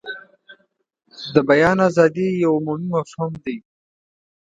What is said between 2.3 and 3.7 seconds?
یو عمومي مفهوم دی.